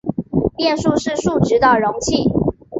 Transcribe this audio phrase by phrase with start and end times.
[0.57, 2.23] 变数是数值的容器。